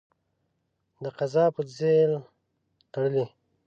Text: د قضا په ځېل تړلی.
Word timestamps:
د 1.03 1.05
قضا 1.17 1.45
په 1.55 1.61
ځېل 1.77 2.11
تړلی. 2.91 3.25